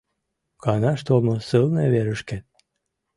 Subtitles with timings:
[0.63, 2.45] Канаш толмо сылне верышкет.